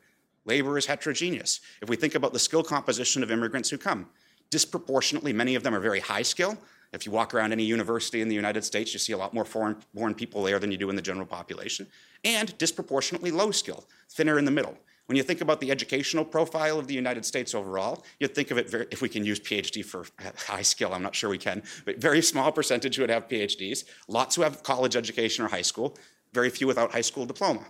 Labor 0.45 0.77
is 0.77 0.85
heterogeneous. 0.85 1.59
If 1.81 1.89
we 1.89 1.95
think 1.95 2.15
about 2.15 2.33
the 2.33 2.39
skill 2.39 2.63
composition 2.63 3.23
of 3.23 3.31
immigrants 3.31 3.69
who 3.69 3.77
come, 3.77 4.07
disproportionately 4.49 5.33
many 5.33 5.55
of 5.55 5.63
them 5.63 5.75
are 5.75 5.79
very 5.79 5.99
high 5.99 6.21
skill. 6.21 6.57
If 6.93 7.05
you 7.05 7.11
walk 7.11 7.33
around 7.33 7.51
any 7.51 7.63
university 7.63 8.21
in 8.21 8.29
the 8.29 8.35
United 8.35 8.63
States, 8.63 8.93
you 8.93 8.99
see 8.99 9.11
a 9.11 9.17
lot 9.17 9.33
more 9.33 9.43
foreign 9.43 9.75
born 9.93 10.15
people 10.15 10.41
there 10.43 10.57
than 10.57 10.71
you 10.71 10.77
do 10.77 10.89
in 10.89 10.95
the 10.95 11.01
general 11.01 11.25
population, 11.25 11.87
and 12.23 12.57
disproportionately 12.57 13.29
low 13.29 13.51
skill, 13.51 13.83
thinner 14.09 14.39
in 14.39 14.45
the 14.45 14.51
middle. 14.51 14.77
When 15.07 15.15
you 15.15 15.23
think 15.23 15.39
about 15.39 15.61
the 15.61 15.71
educational 15.71 16.25
profile 16.25 16.79
of 16.79 16.87
the 16.87 16.93
United 16.93 17.25
States 17.25 17.55
overall, 17.55 18.03
you'd 18.19 18.35
think 18.35 18.51
of 18.51 18.57
it 18.57 18.69
very, 18.69 18.87
if 18.91 19.01
we 19.01 19.07
can 19.07 19.25
use 19.25 19.39
PhD 19.39 19.83
for 19.83 20.05
high 20.47 20.61
skill, 20.61 20.93
I'm 20.93 21.03
not 21.03 21.15
sure 21.15 21.29
we 21.29 21.37
can, 21.37 21.63
but 21.85 21.97
very 21.97 22.21
small 22.21 22.51
percentage 22.51 22.99
would 22.99 23.09
have 23.09 23.27
PhDs, 23.27 23.85
lots 24.07 24.35
who 24.35 24.41
have 24.41 24.63
college 24.63 24.95
education 24.95 25.45
or 25.45 25.47
high 25.47 25.61
school, 25.61 25.97
very 26.33 26.49
few 26.49 26.67
without 26.67 26.91
high 26.91 27.01
school 27.01 27.25
diploma. 27.25 27.65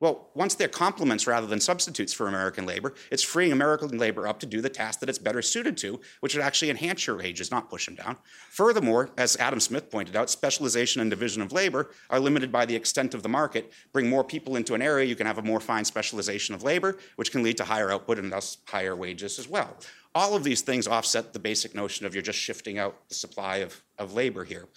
Well, 0.00 0.28
once 0.34 0.54
they're 0.54 0.68
complements 0.68 1.26
rather 1.26 1.46
than 1.46 1.60
substitutes 1.60 2.12
for 2.12 2.26
American 2.28 2.66
labor, 2.66 2.92
it's 3.10 3.22
freeing 3.22 3.52
American 3.52 3.96
labor 3.96 4.26
up 4.26 4.38
to 4.40 4.46
do 4.46 4.60
the 4.60 4.68
task 4.68 5.00
that 5.00 5.08
it's 5.08 5.18
better 5.18 5.40
suited 5.40 5.78
to, 5.78 5.98
which 6.20 6.34
would 6.34 6.44
actually 6.44 6.68
enhance 6.68 7.06
your 7.06 7.16
wages, 7.16 7.50
not 7.50 7.70
push 7.70 7.86
them 7.86 7.94
down. 7.94 8.16
Furthermore, 8.50 9.08
as 9.16 9.36
Adam 9.36 9.60
Smith 9.60 9.90
pointed 9.90 10.14
out, 10.14 10.28
specialization 10.28 11.00
and 11.00 11.08
division 11.08 11.40
of 11.40 11.52
labor 11.52 11.90
are 12.10 12.20
limited 12.20 12.52
by 12.52 12.66
the 12.66 12.76
extent 12.76 13.14
of 13.14 13.22
the 13.22 13.28
market. 13.30 13.72
Bring 13.92 14.10
more 14.10 14.24
people 14.24 14.56
into 14.56 14.74
an 14.74 14.82
area, 14.82 15.06
you 15.06 15.16
can 15.16 15.26
have 15.26 15.38
a 15.38 15.42
more 15.42 15.60
fine 15.60 15.86
specialization 15.86 16.54
of 16.54 16.62
labor, 16.62 16.98
which 17.16 17.30
can 17.32 17.42
lead 17.42 17.56
to 17.56 17.64
higher 17.64 17.90
output 17.90 18.18
and 18.18 18.30
thus 18.30 18.58
higher 18.66 18.96
wages 18.96 19.38
as 19.38 19.48
well. 19.48 19.74
All 20.14 20.34
of 20.34 20.44
these 20.44 20.60
things 20.60 20.86
offset 20.86 21.32
the 21.32 21.38
basic 21.38 21.74
notion 21.74 22.04
of 22.04 22.14
you're 22.14 22.22
just 22.22 22.38
shifting 22.38 22.78
out 22.78 23.08
the 23.08 23.14
supply 23.14 23.58
of, 23.58 23.82
of 23.98 24.12
labor 24.12 24.44
here. 24.44 24.68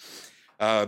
Uh, 0.58 0.86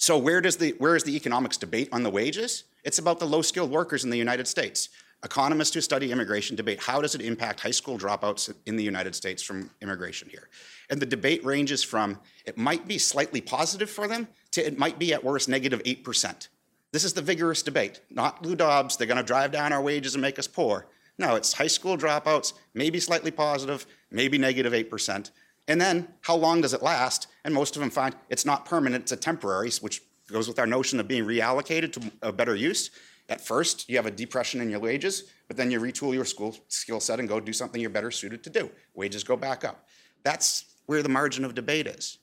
so 0.00 0.16
where 0.16 0.40
does 0.40 0.56
the 0.56 0.70
where 0.78 0.96
is 0.96 1.04
the 1.04 1.14
economics 1.14 1.58
debate 1.58 1.90
on 1.92 2.02
the 2.02 2.08
wages? 2.08 2.64
It's 2.84 2.98
about 2.98 3.18
the 3.18 3.26
low 3.26 3.42
skilled 3.42 3.70
workers 3.70 4.02
in 4.02 4.08
the 4.08 4.16
United 4.16 4.48
States. 4.48 4.88
Economists 5.22 5.74
who 5.74 5.82
study 5.82 6.10
immigration 6.10 6.56
debate 6.56 6.80
how 6.80 7.02
does 7.02 7.14
it 7.14 7.20
impact 7.20 7.60
high 7.60 7.70
school 7.70 7.98
dropouts 7.98 8.50
in 8.64 8.76
the 8.76 8.82
United 8.82 9.14
States 9.14 9.42
from 9.42 9.70
immigration 9.82 10.26
here. 10.30 10.48
And 10.88 11.02
the 11.02 11.06
debate 11.06 11.44
ranges 11.44 11.82
from 11.82 12.18
it 12.46 12.56
might 12.56 12.88
be 12.88 12.96
slightly 12.96 13.42
positive 13.42 13.90
for 13.90 14.08
them 14.08 14.26
to 14.52 14.66
it 14.66 14.78
might 14.78 14.98
be 14.98 15.12
at 15.12 15.22
worst 15.22 15.50
negative 15.50 15.82
8%. 15.82 16.48
This 16.92 17.04
is 17.04 17.12
the 17.12 17.20
vigorous 17.20 17.62
debate, 17.62 18.00
not 18.08 18.42
Lou 18.42 18.56
Dobbs, 18.56 18.96
they're 18.96 19.06
going 19.06 19.18
to 19.18 19.22
drive 19.22 19.52
down 19.52 19.70
our 19.70 19.82
wages 19.82 20.14
and 20.14 20.22
make 20.22 20.38
us 20.38 20.46
poor. 20.46 20.86
No, 21.18 21.34
it's 21.34 21.52
high 21.52 21.66
school 21.66 21.98
dropouts, 21.98 22.54
maybe 22.72 23.00
slightly 23.00 23.30
positive, 23.30 23.84
maybe 24.10 24.38
negative 24.38 24.72
8%. 24.72 25.30
And 25.70 25.80
then 25.80 26.08
how 26.22 26.34
long 26.34 26.62
does 26.62 26.74
it 26.74 26.82
last? 26.82 27.28
And 27.44 27.54
most 27.54 27.76
of 27.76 27.80
them 27.80 27.90
find 27.90 28.16
it's 28.28 28.44
not 28.44 28.64
permanent, 28.64 29.02
it's 29.02 29.12
a 29.12 29.16
temporary, 29.16 29.70
which 29.80 30.02
goes 30.26 30.48
with 30.48 30.58
our 30.58 30.66
notion 30.66 30.98
of 30.98 31.06
being 31.06 31.24
reallocated 31.24 31.92
to 31.92 32.10
a 32.22 32.32
better 32.32 32.56
use. 32.56 32.90
At 33.28 33.40
first, 33.40 33.88
you 33.88 33.94
have 33.94 34.04
a 34.04 34.10
depression 34.10 34.60
in 34.60 34.68
your 34.68 34.80
wages, 34.80 35.30
but 35.46 35.56
then 35.56 35.70
you 35.70 35.78
retool 35.78 36.12
your 36.12 36.24
school 36.24 36.56
skill 36.66 36.98
set 36.98 37.20
and 37.20 37.28
go 37.28 37.38
do 37.38 37.52
something 37.52 37.80
you're 37.80 37.88
better 37.88 38.10
suited 38.10 38.42
to 38.42 38.50
do. 38.50 38.68
Wages 38.94 39.22
go 39.22 39.36
back 39.36 39.64
up. 39.64 39.86
That's 40.24 40.64
where 40.86 41.04
the 41.04 41.08
margin 41.08 41.44
of 41.44 41.54
debate 41.54 41.86
is. 41.86 42.18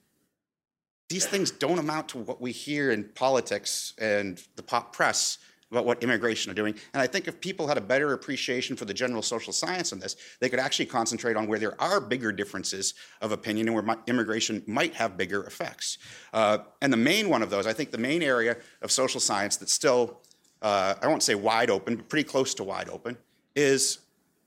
These 1.07 1.25
things 1.25 1.49
don't 1.49 1.79
amount 1.79 2.09
to 2.09 2.17
what 2.17 2.41
we 2.41 2.51
hear 2.51 2.91
in 2.91 3.05
politics 3.15 3.93
and 3.97 4.43
the 4.57 4.63
pop 4.63 4.91
press 4.91 5.37
about 5.71 5.85
what 5.85 6.01
immigration 6.01 6.51
are 6.51 6.55
doing. 6.55 6.73
And 6.93 7.01
I 7.01 7.07
think 7.07 7.27
if 7.27 7.41
people 7.41 7.67
had 7.67 7.77
a 7.77 7.81
better 7.81 8.13
appreciation 8.13 8.75
for 8.75 8.85
the 8.85 8.93
general 8.93 9.21
social 9.21 9.51
science 9.51 9.91
on 9.91 9.99
this, 9.99 10.15
they 10.39 10.49
could 10.49 10.59
actually 10.59 10.85
concentrate 10.85 11.35
on 11.35 11.47
where 11.47 11.59
there 11.59 11.79
are 11.81 11.99
bigger 11.99 12.31
differences 12.31 12.93
of 13.21 13.31
opinion 13.31 13.67
and 13.67 13.75
where 13.75 13.97
immigration 14.07 14.63
might 14.65 14.93
have 14.95 15.17
bigger 15.17 15.43
effects. 15.43 15.97
Uh, 16.33 16.59
and 16.81 16.91
the 16.91 16.97
main 16.97 17.29
one 17.29 17.41
of 17.41 17.49
those, 17.49 17.67
I 17.67 17.73
think 17.73 17.91
the 17.91 17.97
main 17.97 18.23
area 18.23 18.57
of 18.81 18.91
social 18.91 19.19
science 19.19 19.57
that's 19.57 19.73
still, 19.73 20.21
uh, 20.61 20.95
I 21.01 21.07
won't 21.07 21.23
say 21.23 21.35
wide 21.35 21.69
open, 21.69 21.97
but 21.97 22.07
pretty 22.07 22.27
close 22.27 22.53
to 22.55 22.63
wide 22.63 22.89
open, 22.89 23.17
is 23.55 23.99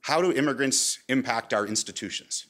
how 0.03 0.23
do 0.23 0.33
immigrants 0.33 1.01
impact 1.09 1.53
our 1.53 1.67
institutions? 1.67 2.47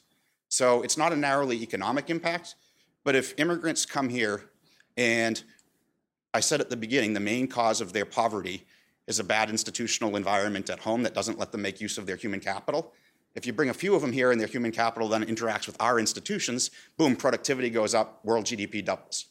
So 0.47 0.81
it's 0.81 0.97
not 0.97 1.11
a 1.11 1.15
narrowly 1.15 1.61
economic 1.61 2.09
impact, 2.09 2.55
but 3.03 3.15
if 3.15 3.33
immigrants 3.37 3.85
come 3.85 4.09
here 4.09 4.49
and 4.95 5.43
I 6.33 6.39
said 6.39 6.61
at 6.61 6.69
the 6.69 6.77
beginning, 6.77 7.13
the 7.13 7.19
main 7.19 7.47
cause 7.47 7.81
of 7.81 7.93
their 7.93 8.05
poverty 8.05 8.65
is 9.07 9.19
a 9.19 9.23
bad 9.23 9.49
institutional 9.49 10.15
environment 10.15 10.69
at 10.69 10.79
home 10.79 11.03
that 11.03 11.13
doesn't 11.13 11.39
let 11.39 11.51
them 11.51 11.61
make 11.61 11.81
use 11.81 11.97
of 11.97 12.05
their 12.05 12.15
human 12.15 12.39
capital. 12.39 12.93
If 13.35 13.45
you 13.45 13.53
bring 13.53 13.69
a 13.69 13.73
few 13.73 13.95
of 13.95 14.01
them 14.01 14.11
here 14.11 14.31
and 14.31 14.39
their 14.39 14.47
human 14.47 14.71
capital 14.71 15.09
then 15.09 15.25
interacts 15.25 15.67
with 15.67 15.75
our 15.81 15.99
institutions, 15.99 16.71
boom, 16.97 17.15
productivity 17.15 17.69
goes 17.69 17.93
up, 17.93 18.23
world 18.23 18.45
GDP 18.45 18.83
doubles. 18.83 19.25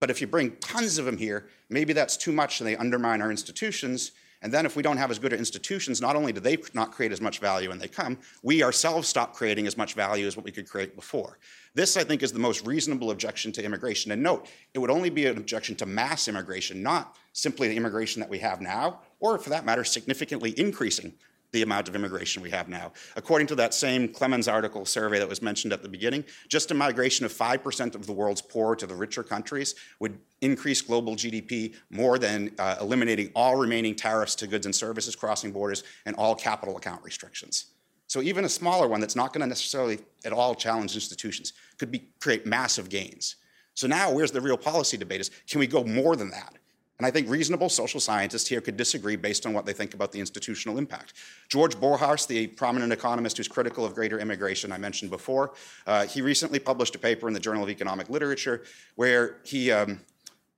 But 0.00 0.10
if 0.10 0.20
you 0.20 0.26
bring 0.26 0.56
tons 0.56 0.98
of 0.98 1.04
them 1.04 1.16
here, 1.16 1.48
maybe 1.68 1.92
that's 1.92 2.16
too 2.16 2.32
much 2.32 2.60
and 2.60 2.68
they 2.68 2.76
undermine 2.76 3.22
our 3.22 3.30
institutions, 3.30 4.12
and 4.46 4.54
then 4.54 4.64
if 4.64 4.76
we 4.76 4.82
don't 4.84 4.96
have 4.96 5.10
as 5.10 5.18
good 5.18 5.32
institutions, 5.32 6.00
not 6.00 6.14
only 6.14 6.32
do 6.32 6.38
they 6.38 6.56
not 6.72 6.92
create 6.92 7.10
as 7.10 7.20
much 7.20 7.40
value 7.40 7.70
when 7.70 7.80
they 7.80 7.88
come, 7.88 8.16
we 8.44 8.62
ourselves 8.62 9.08
stop 9.08 9.34
creating 9.34 9.66
as 9.66 9.76
much 9.76 9.94
value 9.94 10.24
as 10.24 10.36
what 10.36 10.44
we 10.44 10.52
could 10.52 10.70
create 10.70 10.94
before. 10.94 11.40
This, 11.74 11.96
I 11.96 12.04
think, 12.04 12.22
is 12.22 12.30
the 12.30 12.38
most 12.38 12.64
reasonable 12.64 13.10
objection 13.10 13.50
to 13.50 13.64
immigration. 13.64 14.12
And 14.12 14.22
note, 14.22 14.46
it 14.72 14.78
would 14.78 14.88
only 14.88 15.10
be 15.10 15.26
an 15.26 15.36
objection 15.36 15.74
to 15.78 15.86
mass 15.86 16.28
immigration, 16.28 16.80
not 16.80 17.16
simply 17.32 17.66
the 17.66 17.76
immigration 17.76 18.20
that 18.20 18.30
we 18.30 18.38
have 18.38 18.60
now, 18.60 19.00
or 19.18 19.36
for 19.36 19.50
that 19.50 19.64
matter, 19.64 19.82
significantly 19.82 20.54
increasing 20.56 21.12
the 21.52 21.62
amount 21.62 21.88
of 21.88 21.94
immigration 21.94 22.42
we 22.42 22.50
have 22.50 22.68
now. 22.68 22.92
According 23.16 23.46
to 23.48 23.54
that 23.56 23.74
same 23.74 24.08
Clemens 24.08 24.48
article 24.48 24.84
survey 24.84 25.18
that 25.18 25.28
was 25.28 25.42
mentioned 25.42 25.72
at 25.72 25.82
the 25.82 25.88
beginning, 25.88 26.24
just 26.48 26.70
a 26.70 26.74
migration 26.74 27.24
of 27.24 27.32
5% 27.32 27.94
of 27.94 28.06
the 28.06 28.12
world's 28.12 28.42
poor 28.42 28.76
to 28.76 28.86
the 28.86 28.94
richer 28.94 29.22
countries 29.22 29.74
would 30.00 30.18
increase 30.40 30.82
global 30.82 31.16
GDP 31.16 31.74
more 31.90 32.18
than 32.18 32.50
uh, 32.58 32.76
eliminating 32.80 33.30
all 33.34 33.56
remaining 33.56 33.94
tariffs 33.94 34.34
to 34.36 34.46
goods 34.46 34.66
and 34.66 34.74
services 34.74 35.16
crossing 35.16 35.52
borders 35.52 35.82
and 36.04 36.14
all 36.16 36.34
capital 36.34 36.76
account 36.76 37.02
restrictions. 37.02 37.66
So 38.08 38.22
even 38.22 38.44
a 38.44 38.48
smaller 38.48 38.86
one 38.86 39.00
that's 39.00 39.16
not 39.16 39.32
going 39.32 39.40
to 39.40 39.46
necessarily 39.46 39.98
at 40.24 40.32
all 40.32 40.54
challenge 40.54 40.94
institutions 40.94 41.52
could 41.78 41.90
be, 41.90 42.08
create 42.20 42.46
massive 42.46 42.88
gains. 42.88 43.36
So 43.74 43.86
now 43.86 44.12
where's 44.12 44.30
the 44.30 44.40
real 44.40 44.56
policy 44.56 44.96
debate 44.96 45.20
is 45.20 45.30
can 45.48 45.60
we 45.60 45.66
go 45.66 45.84
more 45.84 46.16
than 46.16 46.30
that? 46.30 46.54
And 46.98 47.06
I 47.06 47.10
think 47.10 47.28
reasonable 47.28 47.68
social 47.68 48.00
scientists 48.00 48.46
here 48.48 48.60
could 48.60 48.76
disagree 48.76 49.16
based 49.16 49.44
on 49.44 49.52
what 49.52 49.66
they 49.66 49.74
think 49.74 49.92
about 49.92 50.12
the 50.12 50.20
institutional 50.20 50.78
impact. 50.78 51.12
George 51.48 51.76
Borjas, 51.76 52.26
the 52.26 52.46
prominent 52.46 52.92
economist 52.92 53.36
who's 53.36 53.48
critical 53.48 53.84
of 53.84 53.94
greater 53.94 54.18
immigration 54.18 54.72
I 54.72 54.78
mentioned 54.78 55.10
before, 55.10 55.52
uh, 55.86 56.06
he 56.06 56.22
recently 56.22 56.58
published 56.58 56.94
a 56.94 56.98
paper 56.98 57.28
in 57.28 57.34
the 57.34 57.40
Journal 57.40 57.62
of 57.62 57.68
Economic 57.68 58.08
Literature 58.08 58.62
where 58.94 59.36
he 59.44 59.70
um, 59.70 60.00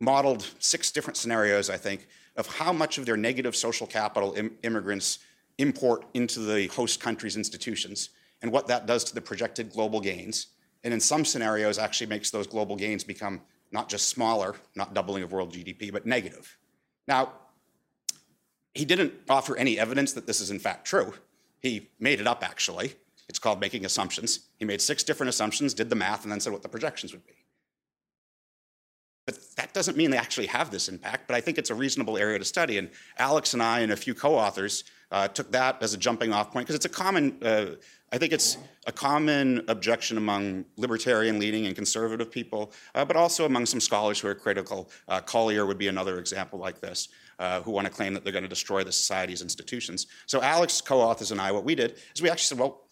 modeled 0.00 0.46
six 0.60 0.92
different 0.92 1.16
scenarios, 1.16 1.70
I 1.70 1.76
think, 1.76 2.06
of 2.36 2.46
how 2.46 2.72
much 2.72 2.98
of 2.98 3.06
their 3.06 3.16
negative 3.16 3.56
social 3.56 3.86
capital 3.86 4.32
Im- 4.34 4.56
immigrants 4.62 5.18
import 5.58 6.04
into 6.14 6.38
the 6.38 6.68
host 6.68 7.00
country's 7.00 7.36
institutions 7.36 8.10
and 8.42 8.52
what 8.52 8.68
that 8.68 8.86
does 8.86 9.02
to 9.04 9.14
the 9.14 9.20
projected 9.20 9.72
global 9.72 10.00
gains. 10.00 10.46
And 10.84 10.94
in 10.94 11.00
some 11.00 11.24
scenarios, 11.24 11.78
actually 11.78 12.06
makes 12.06 12.30
those 12.30 12.46
global 12.46 12.76
gains 12.76 13.02
become 13.02 13.40
not 13.70 13.88
just 13.88 14.08
smaller, 14.08 14.54
not 14.74 14.94
doubling 14.94 15.22
of 15.22 15.32
world 15.32 15.52
GDP, 15.52 15.92
but 15.92 16.06
negative. 16.06 16.56
Now, 17.06 17.32
he 18.74 18.84
didn't 18.84 19.12
offer 19.28 19.56
any 19.56 19.78
evidence 19.78 20.12
that 20.12 20.26
this 20.26 20.40
is 20.40 20.50
in 20.50 20.58
fact 20.58 20.86
true. 20.86 21.14
He 21.60 21.88
made 21.98 22.20
it 22.20 22.26
up 22.26 22.44
actually. 22.44 22.94
It's 23.28 23.38
called 23.38 23.60
making 23.60 23.84
assumptions. 23.84 24.40
He 24.56 24.64
made 24.64 24.80
six 24.80 25.02
different 25.02 25.28
assumptions, 25.28 25.74
did 25.74 25.90
the 25.90 25.96
math, 25.96 26.22
and 26.22 26.32
then 26.32 26.40
said 26.40 26.52
what 26.52 26.62
the 26.62 26.68
projections 26.68 27.12
would 27.12 27.26
be. 27.26 27.34
But 29.26 29.38
that 29.56 29.74
doesn't 29.74 29.96
mean 29.96 30.10
they 30.10 30.16
actually 30.16 30.46
have 30.46 30.70
this 30.70 30.88
impact, 30.88 31.28
but 31.28 31.34
I 31.36 31.42
think 31.42 31.58
it's 31.58 31.68
a 31.68 31.74
reasonable 31.74 32.16
area 32.16 32.38
to 32.38 32.44
study. 32.46 32.78
And 32.78 32.88
Alex 33.18 33.52
and 33.52 33.62
I 33.62 33.80
and 33.80 33.92
a 33.92 33.96
few 33.96 34.14
co 34.14 34.34
authors 34.34 34.84
uh, 35.10 35.28
took 35.28 35.50
that 35.52 35.82
as 35.82 35.94
a 35.94 35.96
jumping 35.96 36.32
off 36.32 36.52
point 36.52 36.66
because 36.66 36.76
it's 36.76 36.86
a 36.86 36.88
common 36.88 37.38
uh, 37.42 37.66
I 38.10 38.16
think 38.16 38.32
it's 38.32 38.56
a 38.86 38.92
common 38.92 39.64
objection 39.68 40.16
among 40.16 40.64
libertarian 40.76 41.38
leaning 41.38 41.66
and 41.66 41.74
conservative 41.74 42.30
people, 42.30 42.72
uh, 42.94 43.04
but 43.04 43.16
also 43.16 43.44
among 43.44 43.66
some 43.66 43.80
scholars 43.80 44.18
who 44.18 44.28
are 44.28 44.34
critical. 44.34 44.88
Uh, 45.08 45.20
Collier 45.20 45.66
would 45.66 45.76
be 45.76 45.88
another 45.88 46.18
example 46.18 46.58
like 46.58 46.80
this, 46.80 47.08
uh, 47.38 47.60
who 47.60 47.70
want 47.70 47.86
to 47.86 47.92
claim 47.92 48.14
that 48.14 48.24
they're 48.24 48.32
going 48.32 48.44
to 48.44 48.48
destroy 48.48 48.82
the 48.82 48.92
society's 48.92 49.42
institutions. 49.42 50.06
So 50.24 50.40
Alex, 50.40 50.80
co-authors, 50.80 51.32
and 51.32 51.40
I, 51.40 51.52
what 51.52 51.64
we 51.64 51.74
did 51.74 51.96
is 52.14 52.22
we 52.22 52.30
actually 52.30 52.46
said, 52.46 52.58
well, 52.58 52.84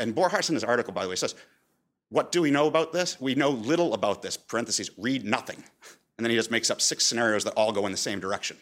and 0.00 0.14
Borjas 0.14 0.48
in 0.48 0.56
his 0.56 0.64
article, 0.64 0.92
by 0.92 1.04
the 1.04 1.08
way, 1.08 1.16
says, 1.16 1.36
what 2.08 2.32
do 2.32 2.42
we 2.42 2.50
know 2.50 2.66
about 2.66 2.92
this? 2.92 3.20
We 3.20 3.36
know 3.36 3.50
little 3.50 3.94
about 3.94 4.22
this, 4.22 4.36
parentheses, 4.36 4.90
read 4.98 5.24
nothing. 5.24 5.62
And 6.18 6.24
then 6.24 6.30
he 6.30 6.36
just 6.36 6.50
makes 6.50 6.68
up 6.70 6.80
six 6.80 7.04
scenarios 7.06 7.44
that 7.44 7.54
all 7.54 7.72
go 7.72 7.86
in 7.86 7.92
the 7.92 7.98
same 7.98 8.18
direction. 8.18 8.56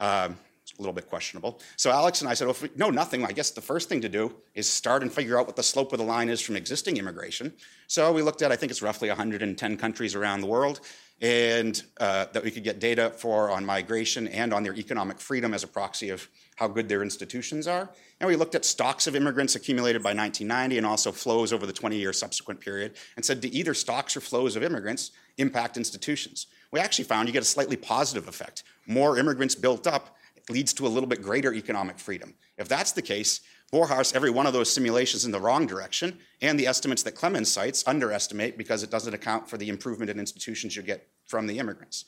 Um, 0.00 0.36
a 0.78 0.82
little 0.82 0.92
bit 0.92 1.08
questionable. 1.08 1.60
So 1.76 1.90
Alex 1.90 2.20
and 2.20 2.28
I 2.28 2.34
said, 2.34 2.46
well, 2.46 2.54
if 2.54 2.62
we 2.62 2.70
know 2.76 2.90
nothing, 2.90 3.24
I 3.24 3.32
guess 3.32 3.50
the 3.50 3.60
first 3.60 3.88
thing 3.88 4.00
to 4.00 4.08
do 4.08 4.34
is 4.54 4.68
start 4.68 5.02
and 5.02 5.12
figure 5.12 5.38
out 5.38 5.46
what 5.46 5.56
the 5.56 5.62
slope 5.62 5.92
of 5.92 5.98
the 5.98 6.04
line 6.04 6.28
is 6.28 6.40
from 6.40 6.56
existing 6.56 6.96
immigration. 6.96 7.52
So 7.86 8.12
we 8.12 8.22
looked 8.22 8.42
at, 8.42 8.50
I 8.50 8.56
think 8.56 8.70
it's 8.70 8.82
roughly 8.82 9.08
110 9.08 9.76
countries 9.76 10.14
around 10.14 10.40
the 10.40 10.46
world, 10.46 10.80
and 11.20 11.82
uh, 12.00 12.26
that 12.32 12.42
we 12.42 12.50
could 12.50 12.64
get 12.64 12.80
data 12.80 13.10
for 13.16 13.50
on 13.50 13.64
migration 13.64 14.26
and 14.28 14.52
on 14.52 14.62
their 14.62 14.74
economic 14.74 15.20
freedom 15.20 15.54
as 15.54 15.62
a 15.62 15.68
proxy 15.68 16.10
of 16.10 16.28
how 16.56 16.68
good 16.68 16.88
their 16.88 17.02
institutions 17.02 17.66
are. 17.66 17.88
And 18.20 18.28
we 18.28 18.36
looked 18.36 18.54
at 18.54 18.64
stocks 18.64 19.06
of 19.06 19.16
immigrants 19.16 19.54
accumulated 19.54 20.02
by 20.02 20.10
1990 20.10 20.78
and 20.78 20.86
also 20.86 21.12
flows 21.12 21.52
over 21.52 21.66
the 21.66 21.72
20 21.72 21.96
year 21.96 22.12
subsequent 22.12 22.60
period 22.60 22.94
and 23.16 23.24
said, 23.24 23.40
do 23.40 23.48
either 23.52 23.74
stocks 23.74 24.16
or 24.16 24.20
flows 24.20 24.56
of 24.56 24.62
immigrants 24.62 25.12
impact 25.38 25.76
institutions? 25.76 26.46
We 26.70 26.80
actually 26.80 27.04
found 27.04 27.28
you 27.28 27.32
get 27.32 27.42
a 27.42 27.46
slightly 27.46 27.76
positive 27.76 28.28
effect. 28.28 28.64
More 28.86 29.18
immigrants 29.18 29.54
built 29.54 29.86
up 29.86 30.16
leads 30.48 30.72
to 30.74 30.86
a 30.86 30.88
little 30.88 31.08
bit 31.08 31.22
greater 31.22 31.52
economic 31.54 31.98
freedom. 31.98 32.34
If 32.58 32.68
that's 32.68 32.92
the 32.92 33.02
case, 33.02 33.40
Borjas, 33.72 34.14
every 34.14 34.30
one 34.30 34.46
of 34.46 34.52
those 34.52 34.70
simulations 34.70 35.24
in 35.24 35.32
the 35.32 35.40
wrong 35.40 35.66
direction, 35.66 36.18
and 36.40 36.58
the 36.58 36.66
estimates 36.66 37.02
that 37.04 37.12
Clemens 37.12 37.50
cites 37.50 37.82
underestimate 37.86 38.56
because 38.58 38.82
it 38.82 38.90
doesn't 38.90 39.14
account 39.14 39.48
for 39.48 39.56
the 39.56 39.68
improvement 39.68 40.10
in 40.10 40.18
institutions 40.20 40.76
you 40.76 40.82
get 40.82 41.08
from 41.26 41.46
the 41.46 41.58
immigrants. 41.58 42.04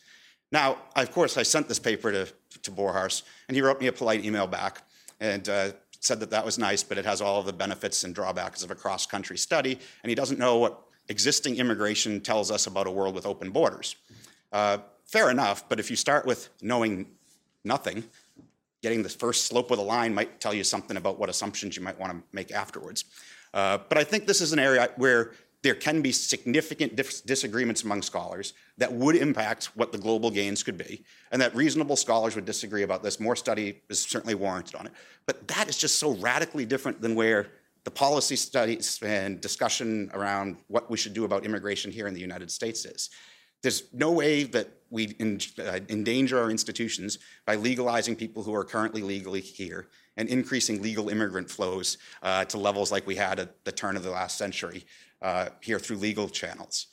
Now, 0.53 0.79
of 0.95 1.11
course, 1.11 1.37
I 1.37 1.43
sent 1.43 1.67
this 1.67 1.79
paper 1.79 2.13
to, 2.13 2.29
to 2.63 2.71
Borjas, 2.71 3.23
and 3.49 3.57
he 3.57 3.63
wrote 3.63 3.81
me 3.81 3.89
a 3.89 3.93
polite 3.93 4.25
email 4.25 4.47
back 4.47 4.83
and 5.19 5.49
uh, 5.49 5.73
said 5.99 6.21
that 6.21 6.31
that 6.31 6.45
was 6.45 6.59
nice, 6.59 6.83
but 6.83 6.99
it 6.99 7.05
has 7.05 7.21
all 7.21 7.41
of 7.41 7.47
the 7.47 7.53
benefits 7.53 8.05
and 8.05 8.15
drawbacks 8.15 8.63
of 8.63 8.71
a 8.71 8.75
cross 8.75 9.07
country 9.07 9.37
study, 9.37 9.79
and 10.03 10.09
he 10.09 10.15
doesn't 10.15 10.39
know 10.39 10.59
what 10.59 10.83
existing 11.09 11.57
immigration 11.57 12.21
tells 12.21 12.51
us 12.51 12.67
about 12.67 12.87
a 12.87 12.91
world 12.91 13.15
with 13.15 13.27
open 13.27 13.51
borders. 13.51 13.97
Uh, 14.53 14.79
fair 15.05 15.31
enough, 15.31 15.69
but 15.69 15.81
if 15.81 15.91
you 15.91 15.97
start 15.97 16.27
with 16.27 16.49
knowing 16.63 17.07
nothing, 17.65 18.05
getting 18.83 19.03
the 19.03 19.09
first 19.09 19.47
slope 19.47 19.71
of 19.71 19.79
the 19.79 19.85
line 19.85 20.15
might 20.15 20.41
tell 20.41 20.55
you 20.55 20.65
something 20.65 20.97
about 20.97 21.19
what 21.19 21.29
assumptions 21.29 21.77
you 21.77 21.83
might 21.83 21.99
want 21.99 22.13
to 22.13 22.23
make 22.33 22.53
afterwards. 22.53 23.05
Uh, 23.55 23.79
but 23.89 23.99
I 23.99 24.05
think 24.05 24.27
this 24.27 24.41
is 24.41 24.53
an 24.53 24.59
area 24.59 24.91
where 24.97 25.33
there 25.63 25.75
can 25.75 26.03
be 26.03 26.13
significant 26.13 26.95
dis- 26.95 27.23
disagreements 27.23 27.83
among 27.83 28.03
scholars 28.03 28.53
that 28.79 28.93
would 28.93 29.17
impact 29.17 29.71
what 29.75 29.91
the 29.91 29.99
global 29.99 30.31
gains 30.31 30.63
could 30.63 30.79
be, 30.79 31.05
and 31.33 31.43
that 31.43 31.55
reasonable 31.57 31.97
scholars 31.97 32.37
would 32.37 32.45
disagree 32.45 32.83
about 32.83 33.03
this. 33.03 33.19
More 33.19 33.35
study 33.35 33.83
is 33.89 34.01
certainly 34.01 34.35
warranted 34.35 34.77
on 34.77 34.87
it. 34.87 34.93
But 35.27 35.49
that 35.49 35.69
is 35.69 35.77
just 35.77 35.99
so 35.99 36.13
radically 36.17 36.67
different 36.67 37.01
than 37.01 37.15
where 37.15 37.49
the 37.85 37.91
policy 37.91 38.37
studies 38.37 39.01
and 39.03 39.41
discussion 39.41 40.11
around 40.13 40.57
what 40.69 40.91
we 40.91 40.97
should 40.97 41.15
do 41.15 41.25
about 41.25 41.45
immigration 41.45 41.91
here 41.91 42.07
in 42.07 42.15
the 42.15 42.21
United 42.21 42.51
States 42.51 42.85
is. 42.85 43.11
There's 43.63 43.85
no 43.93 44.13
way 44.13 44.45
that 44.45 44.69
we 44.91 45.15
uh, 45.59 45.81
endanger 45.89 46.39
our 46.39 46.51
institutions 46.51 47.19
by 47.45 47.57
legalizing 47.57 48.17
people 48.17 48.43
who 48.43 48.55
are 48.55 48.65
currently 48.65 49.03
legally 49.03 49.41
here 49.41 49.89
and 50.17 50.29
increasing 50.29 50.81
legal 50.81 51.09
immigrant 51.09 51.51
flows 51.51 51.99
uh, 52.23 52.45
to 52.47 52.59
levels 52.59 52.93
like 52.93 53.07
we 53.07 53.17
had 53.17 53.39
at 53.39 53.65
the 53.65 53.73
turn 53.73 53.97
of 53.97 54.03
the 54.03 54.11
last 54.11 54.39
century 54.39 54.85
uh, 55.23 55.49
here 55.61 55.79
through 55.79 55.97
legal 55.97 56.29
channels. 56.29 56.87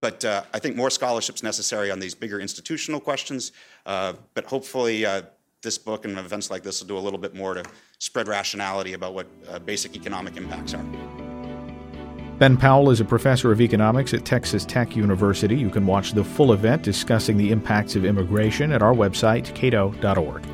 But 0.00 0.24
uh, 0.24 0.42
I 0.52 0.58
think 0.58 0.74
more 0.74 0.90
scholarship 0.90 1.36
is 1.36 1.42
necessary 1.42 1.90
on 1.90 2.00
these 2.00 2.14
bigger 2.14 2.40
institutional 2.40 2.98
questions. 2.98 3.52
Uh, 3.86 4.14
but 4.34 4.44
hopefully, 4.44 5.06
uh, 5.06 5.22
this 5.62 5.78
book 5.78 6.04
and 6.04 6.18
events 6.18 6.50
like 6.50 6.64
this 6.64 6.80
will 6.80 6.88
do 6.88 6.98
a 6.98 6.98
little 6.98 7.20
bit 7.20 7.36
more 7.36 7.54
to 7.54 7.62
spread 7.98 8.26
rationality 8.26 8.94
about 8.94 9.14
what 9.14 9.64
basic 9.64 9.94
economic 9.94 10.36
impacts 10.36 10.74
are. 10.74 11.21
Ben 12.42 12.56
Powell 12.56 12.90
is 12.90 12.98
a 12.98 13.04
professor 13.04 13.52
of 13.52 13.60
economics 13.60 14.12
at 14.14 14.24
Texas 14.24 14.64
Tech 14.64 14.96
University. 14.96 15.54
You 15.54 15.70
can 15.70 15.86
watch 15.86 16.10
the 16.10 16.24
full 16.24 16.52
event 16.52 16.82
discussing 16.82 17.36
the 17.36 17.52
impacts 17.52 17.94
of 17.94 18.04
immigration 18.04 18.72
at 18.72 18.82
our 18.82 18.92
website, 18.92 19.54
cato.org. 19.54 20.44